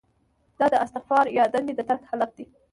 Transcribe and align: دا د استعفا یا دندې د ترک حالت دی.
دا 0.59 0.65
د 0.73 0.75
استعفا 0.83 1.19
یا 1.37 1.45
دندې 1.53 1.73
د 1.75 1.81
ترک 1.87 2.01
حالت 2.09 2.31
دی. 2.37 2.45